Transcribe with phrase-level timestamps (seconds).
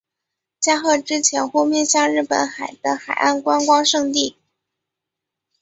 [0.59, 4.35] 加贺之潜户面向日本海的海岸观光胜地。